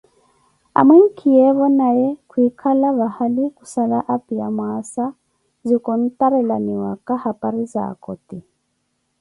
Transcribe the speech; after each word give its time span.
Amwinkiyeevo 0.79 1.65
naye 1.79 2.07
kwikala 2.29 2.87
valaavi 2.97 3.45
khusala 3.57 3.97
opiiwa 4.13 4.47
mwassa 4.57 5.05
zikhontarelaniwaka 5.67 7.13
hapari 7.23 7.63
za 7.73 7.85
koti. 8.03 8.37